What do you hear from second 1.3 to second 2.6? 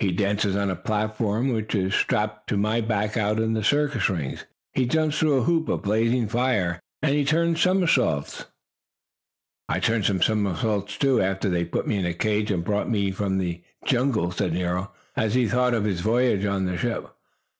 which is strapped to